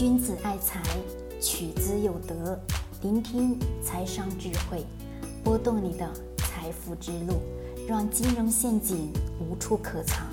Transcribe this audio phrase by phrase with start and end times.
[0.00, 0.82] 君子爱财，
[1.42, 2.58] 取之有德。
[3.02, 4.82] 聆听财商智慧，
[5.44, 7.42] 拨动你的财富之路，
[7.86, 10.26] 让金融陷阱无处可藏。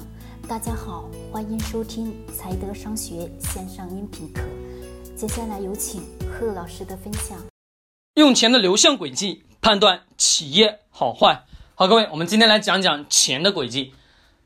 [0.48, 4.42] 大家好，欢迎收听财德商学线上音频课。
[5.18, 7.38] 接下来有请贺老师的分享。
[8.14, 11.44] 用钱的流向轨迹判断企业好坏。
[11.76, 13.94] 好，各位，我们今天来讲讲钱的轨迹。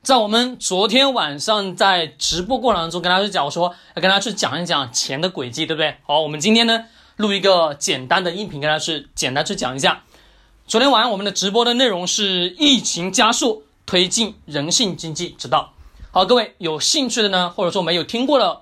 [0.04, 5.96] 在我们昨天晚上在直播过程当中，跟大家去讲，我说要跟大家去讲一讲钱的轨迹，对不对？
[6.08, 6.86] 好，我们今天呢
[7.18, 10.02] 录一个简单的音频，跟大家去简单去讲一下。
[10.66, 15.74] 昨天晚上我们的直播的内容是疫情加速推进人性经济之道。
[16.10, 18.62] 好，各位有兴趣的呢，或者说没有听过的，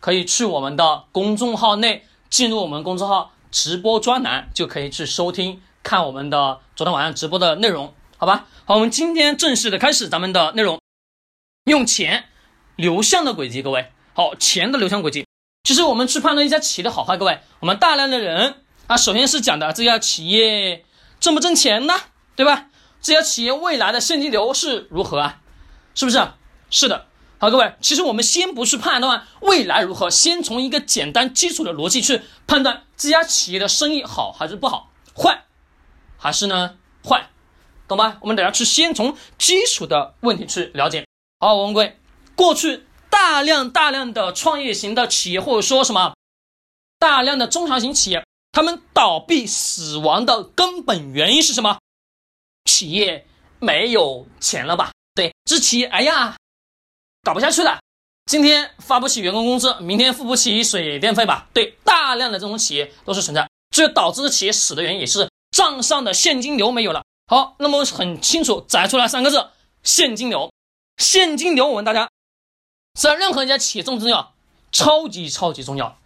[0.00, 7.92] 可以去我们的公众号内进入我们公众号直播专栏，就可以去收听看我们的昨天晚上直播的内容。
[8.22, 10.80] 好吧，好，我们今天正式的开始咱们的内容，
[11.64, 12.26] 用钱
[12.76, 15.26] 流向的轨迹，各位，好，钱的流向轨迹，
[15.64, 20.84] 其实我们去判断一家企业的好坏，各位，我们大量的人啊，首先是讲的这家企业
[21.18, 21.94] 挣不挣钱呢，
[22.36, 22.66] 对吧？
[23.00, 25.40] 这家企业未来的现金流是如何啊？
[25.96, 26.24] 是不是？
[26.70, 35.42] 是的，好，各位，其实我们先不去判断未来如何，先从一个简单基础的逻辑去判断这家企业的生意好还是不好，坏，
[36.16, 36.76] 还是呢？
[37.04, 37.30] 坏？
[37.88, 38.18] 懂吗？
[38.20, 41.06] 我们等下去先从基础的问题去了解。
[41.40, 41.98] 好，我问各位，
[42.34, 46.14] 过去大量大量的创业型的企业，或者说什么
[46.98, 51.78] 大量的中小型企业，他们倒闭死亡的根本原因是什么？
[52.64, 53.26] 企业
[53.58, 54.92] 没有钱了吧？
[55.14, 56.36] 对，这企业，哎呀，
[57.22, 57.80] 搞不下去了，
[58.26, 61.48] 今天发不起员工工资，明天付不起水电费吧？
[61.52, 67.02] 对，大量的这种企业都是存在，这导致企业死的原因也是账上的现金流没有了。
[67.32, 69.46] 好，那么很清楚摘出来三个字：
[69.82, 70.52] 现金流。
[70.98, 72.10] 现金流，我问大家，
[72.92, 74.34] 在任何一家企业重不重要？
[74.70, 75.96] 超级超级重要。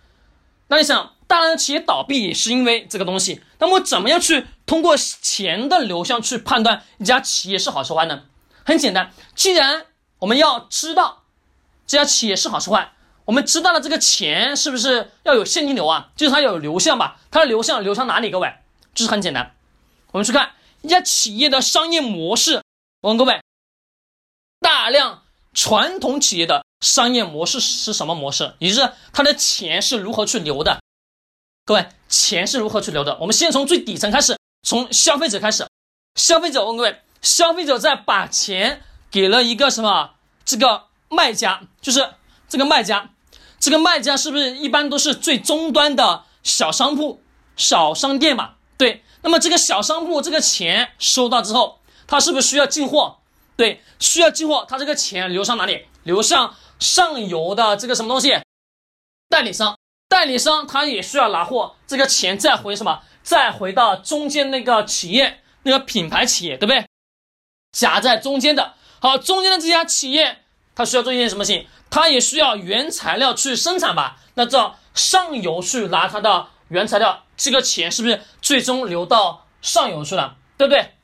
[0.68, 8.22] 那你想，大量的企业倒闭是因为这个东西，那么怎么样去通过钱的流向去判断一家企业是好是坏呢？
[8.64, 9.86] 很简单，既然
[10.20, 11.24] 我们要知道
[11.88, 12.92] 这家企业是好是坏，
[13.24, 16.10] 我们知道了这个钱是不是要有现金流啊？
[16.14, 17.18] 就是它要有流向吧？
[17.32, 18.30] 它的流向流向哪里？
[18.30, 18.54] 各位，
[18.94, 19.56] 就是很简单，
[20.12, 20.52] 我们去看。
[20.86, 22.62] 一家企业的商业模式，
[23.00, 23.42] 我问各位，
[24.60, 28.54] 大量传统企业的商业模式是什么模式？
[28.60, 30.80] 也就是它的钱是如何去流的？
[31.64, 33.18] 各位，钱是如何去流的？
[33.18, 35.66] 我们先从最底层开始，从消费者开始。
[36.14, 40.12] 消费者，问各位，消费者在把钱给了一个什么？
[40.44, 42.14] 这个卖家，就是
[42.48, 43.10] 这个卖家，
[43.58, 47.20] 这个卖家是不是一般都是最终端的小商铺、
[47.56, 48.54] 小商店嘛？
[48.76, 49.02] 对。
[49.22, 53.18] 那么这个小商铺这个钱收到之后，他是不是需要进货？
[53.56, 55.86] 对，需要进货，他这个钱流向哪里？
[56.04, 58.38] 流向上游的这个什么东西？
[59.28, 59.76] 代理商，
[60.08, 63.02] 代理商他也需要拿货，这个钱再回什么？
[63.22, 66.86] 再回到中间那个企业，那个品牌企业，对不对？
[67.72, 70.44] 夹在中间的，好，中间的这家企业，
[70.76, 71.66] 它需要做一件什么事情？
[71.90, 74.18] 它也需要原材料去生产吧？
[74.34, 77.24] 那这上游去拿它的原材料。
[77.36, 80.36] 这个钱是不是最终流到上游去了？
[80.56, 80.94] 对不对？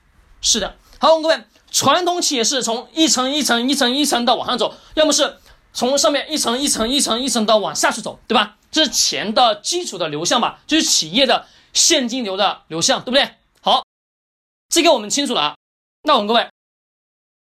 [0.41, 0.77] 是的。
[0.99, 5.39] 好，我们各位，传统企业是从一层一层一层一层的往上走，要么是
[5.73, 8.57] 从上面一层一层一层一层的往下去走，对吧？
[8.71, 13.35] 这是钱的基础的流向吧，就是企业的现金流的流向，对不对？
[13.61, 13.85] 好，
[14.71, 15.57] 这个我们清楚了啊。
[16.05, 16.49] 那我们各位，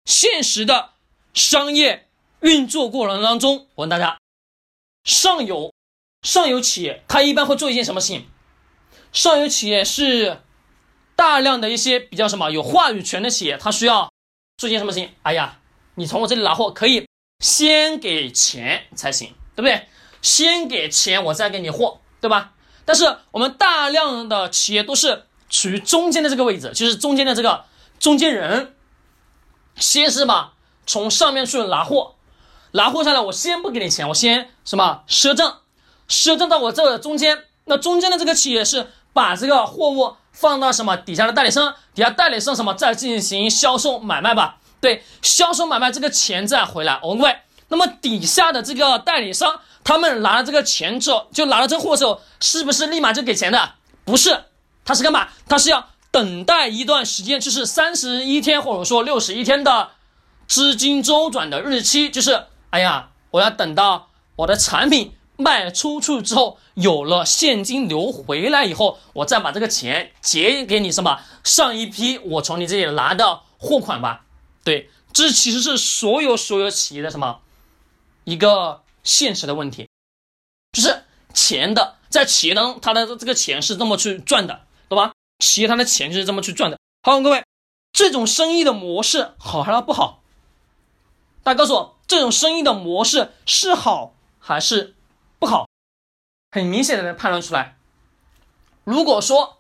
[0.04, 0.90] 现实的
[1.34, 2.10] 商业
[2.42, 4.20] 运作过程当中，我问大家，
[5.06, 5.72] 上游
[6.26, 8.26] 上游企业它一般会做一件什么事情？
[9.14, 10.42] 上游企业是
[11.16, 14.12] 大量的一些比较什么有话语权的企业，它需要
[14.58, 15.12] 做一件什么事情？
[15.22, 15.60] 哎呀，
[15.94, 17.08] 你从我这里拿货可以
[17.40, 19.88] 先给钱才行，对不对？
[20.24, 22.54] 先给钱，我再给你货，对吧？
[22.86, 27.66] 但是我们大量的企业都是处于中间的这个位置，就是中间的这个
[28.00, 28.74] 中间人，
[29.76, 30.54] 先是什么？
[30.88, 32.16] 从上面去拿货，
[32.72, 35.62] 拿货下来，我先不给你钱，我先什么赊账，
[36.08, 38.88] 赊账到我这中间，那中间的这个企业是。
[39.16, 44.58] 把这个货物放到什么底下的代理商，底下代理商什么再进行销售买卖吧？
[44.82, 47.00] 对，销售买卖这个钱再回来。
[47.02, 47.38] 各位，
[47.70, 53.76] 那么底下的这个代理商，他们拿了这个钱之后，就拿了这货之后，是不是立马就给钱的？
[54.04, 54.44] 不是，
[54.84, 55.30] 他是干嘛？
[55.48, 59.92] 他是要等待一段时间，就是三十一天或者说六十一天的
[60.46, 65.14] 资金周转的日期，就是哎呀，我要等到我的产品。
[65.38, 74.26] 卖出去之后有了现金流回来以后，我再把这个钱结给你什么上一批我从你这里拿的货款吧。
[74.64, 77.42] 对，这其实是所有所有企业的什么
[78.24, 79.88] 一个现实的问题，
[80.72, 81.04] 就是
[81.34, 85.14] 钱的，在企业当中，它的这个钱是这么去赚的，懂吧？
[85.40, 86.80] 企业它的钱就是这么去赚的。
[87.04, 87.44] 好，各位，
[87.92, 90.24] 这种生意的模式好还是不好？
[91.44, 94.96] 大家告诉我，这种生意的模式是好还是
[95.40, 95.68] 不好？
[96.52, 97.78] 很明显的能判断出来。
[98.84, 99.58] 如果说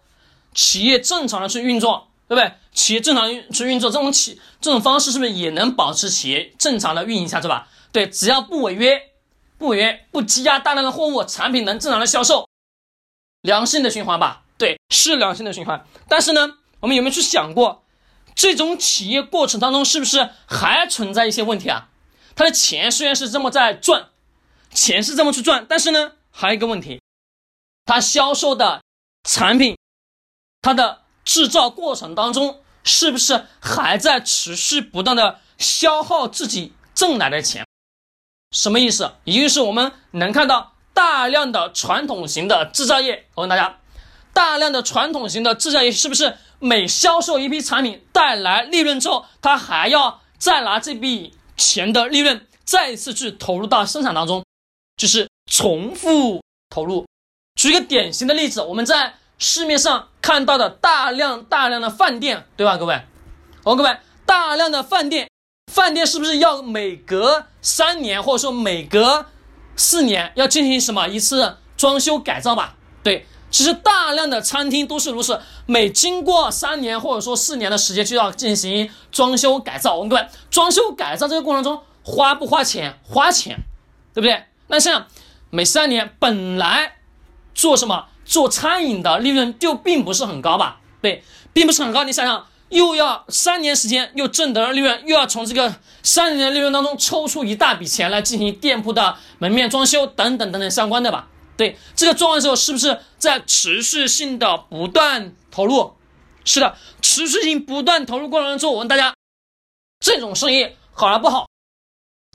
[0.54, 2.54] 企业正常的去运作，对不对？
[2.72, 7.68] 企业正常去运作，这种企这种方式是不是也能保持企业正常的运营下去吧？
[7.92, 9.12] 对，只要不违约。
[9.57, 12.45] 不违约，不积压大量的货物，产品能正常的销售，
[13.42, 14.44] 良性的循环吧？
[14.57, 15.88] 对，是良性的循环。
[16.10, 17.86] 但是呢，我们有没有去想过，
[18.36, 21.88] 这种企业过程当中是不是还存在一些问题啊？
[22.36, 24.10] 他的钱虽然是这么在赚，
[24.75, 27.01] 钱是这么去赚，但是呢，还有一个问题，
[27.86, 28.83] 他销售的
[29.24, 29.75] 产品，
[30.62, 37.66] 它的制造过程当中是不是还在持续不断的消耗自己挣来的钱？
[38.51, 39.13] 什么意思？
[39.24, 43.28] 也就是我们能看到大量的传统型的制造业。
[43.36, 43.80] 我问大家，
[44.33, 54.44] 大量的传统型的制造业是不是每销售一批产品带来利润之后，他还要再拿这笔钱的利润再一次去投入到生产当中，
[54.97, 57.06] 就是重复投入。
[57.56, 63.01] 举一个典型的例子，我们在市面上看到的大量大量的饭店，对吧，各位？
[63.63, 65.30] 哦，各位，大量的饭店。
[65.71, 69.25] 饭店是不是要每隔三年，或者说每隔
[69.75, 72.75] 四年要进行什么一次装修改造吧？
[73.03, 79.95] 对，其实大量的餐厅都是如此，每经过三年或者说四年的时间就要进行装修改造。
[79.95, 83.00] 我们各位，装修改造这个过程中花不花钱？
[83.03, 83.57] 花钱，
[84.13, 84.44] 对不对？
[84.68, 85.08] 那像
[85.50, 86.98] 每三年本来
[87.54, 90.80] 做什么做餐饮的利润就并不是很高吧？
[91.02, 91.24] 对，
[91.54, 92.04] 并不是很高。
[92.04, 92.48] 你想想。
[92.70, 101.28] 又要三年时间，又挣得了利润，又要从这个三年的利润当中抽出一大笔钱来进行店铺的门面装修等等等等相关的吧？
[101.56, 105.94] 对，这个做完之后，是不是在持续性的不断投入？
[106.44, 109.14] 是的，持续性不断投入过程中，我问大家，
[110.00, 111.44] 这种生意好还不好？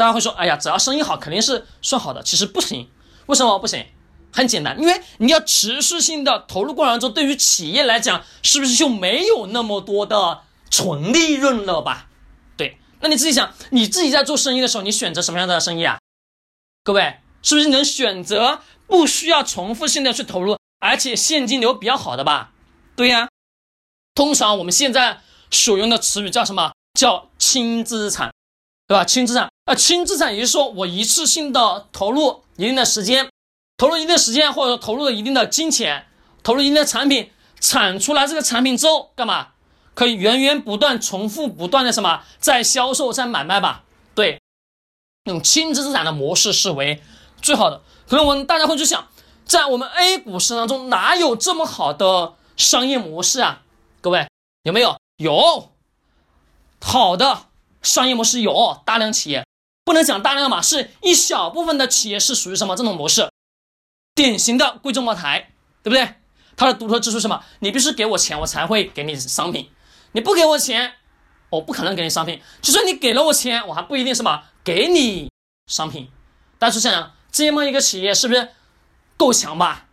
[0.01, 2.23] 大家会说，哎呀，只要生意好，肯定是算好的。
[2.23, 2.89] 其实不行，
[3.27, 3.85] 为什么不行？
[4.33, 12.09] 很简单，因为你要持续性的投入过程中，对于企业来讲，是不是就没有那么多的纯利润了吧？
[12.57, 15.99] 对，那你自己想，你自己在做生意的时候，你选择什么样的生意啊？
[16.83, 22.53] 各位，是不是能选择不需要重复性的去投入，而且现金流比较好的吧？
[22.97, 23.29] 对呀，
[24.15, 25.21] 通常我们现在
[25.51, 26.73] 所用的词语叫什么？
[26.99, 28.33] 叫轻资产，
[28.91, 29.05] 对吧？
[29.05, 33.31] 轻资产啊，轻资产也就是说我一次性的投入一定的时间。
[33.77, 36.09] 投入一定的时间，或者说投入了一定的金钱，
[36.43, 39.51] 投入一定的产品，产出来这个产品之后，干嘛？
[39.95, 43.85] 可以源源不断、重复不断的什么，在销售、在买卖吧？
[44.17, 44.43] 对，
[45.27, 47.01] 用轻资产的模式是为
[47.41, 47.81] 最好的。
[48.09, 49.07] 可能我们大家会去想，
[49.47, 53.63] 在我们 A 股市场中，哪有这么好的商业模式啊？
[54.01, 54.27] 各位
[54.65, 54.99] 有没有？
[55.17, 55.71] 有，
[56.83, 57.47] 好的
[57.83, 59.47] 商业模式有，大量企业
[59.85, 63.31] 不能讲大量嘛，是一小部分的企业是属于什么这种模式？
[64.15, 66.15] 典型的贵州茅台，对不对？
[66.57, 67.43] 它的独特之处是什么？
[67.61, 69.71] 你必须给我钱，我才会给你商品。
[70.13, 70.95] 你不给我钱，
[71.49, 72.43] 我不可能给你商品。
[72.61, 75.31] 就算你给了我钱，我还不一定什么给你
[75.67, 76.11] 商品。
[76.59, 78.51] 大家想想，这么一个企业是不是
[79.17, 79.87] 够强吧？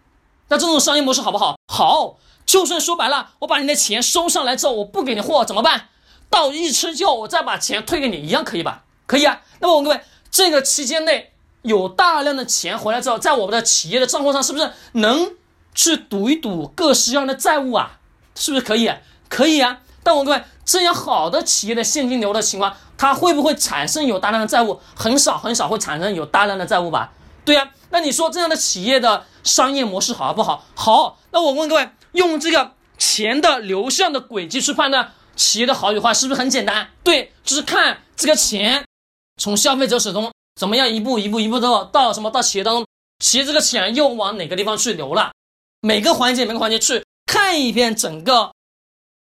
[0.49, 1.57] 那这种商业模式好不好？
[1.71, 2.19] 好。
[2.45, 5.89] 就算说白了，我把你的钱收上来之后，我不给你货怎么办？
[6.29, 8.83] 到一吃就我再把钱退给你，一样可以吧？
[9.05, 9.41] 可以啊。
[9.59, 11.33] 那么我问各位，这个期间内。
[11.63, 15.33] 有大量的钱回来之后，在我们的企业的账户上，是不是能
[15.75, 17.99] 去赌一赌各式各样的债务啊？
[18.35, 18.89] 是不是可以？
[19.27, 19.79] 可以啊。
[20.01, 24.79] 但我问各位，这样好的企业的现金流的情况，它会不会产生有大量的债务？
[24.95, 27.11] 很少很少会产生有大量的债务吧？
[27.43, 27.69] 对呀。
[27.89, 30.63] 那你说这样的企业的商业模式好不好？
[30.73, 31.19] 好。
[31.31, 36.89] 那我问各位，用这个钱的流向的轨迹去判断企业的好与坏，是不是很简单？
[37.03, 38.83] 对，就是看这个钱
[39.41, 40.29] 从消费者手中。
[40.59, 42.87] 怎么样一步一步一步的到什么到企业当中，
[43.23, 45.31] 企业这个钱又往哪个地方去流了？
[45.81, 48.51] 每个环节每个环节去看一遍整个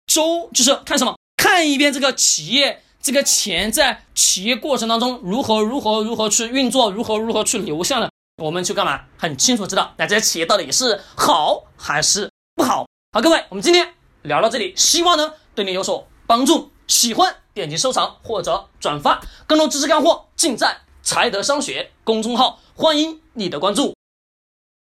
[0.07, 1.17] 周，就是看什么？
[1.37, 8.09] 看一遍这个企业这个钱在企业过程当中如何如何如何去运作，如何如何去流向的，
[8.41, 9.01] 我们去干嘛？
[9.19, 12.87] 很清楚知道，那这些企业到底是好还是不好？
[13.11, 16.71] 好，各位，我们今天聊到这里，希望呢对你有所帮助。
[16.87, 20.83] 喜欢点击收藏或者转发，更多知识干货尽在。
[21.03, 23.95] 才德商学公众号，欢迎你的关注。